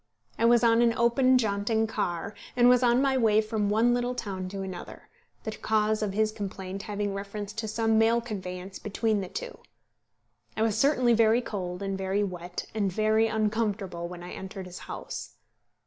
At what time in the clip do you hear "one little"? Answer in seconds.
3.69-4.15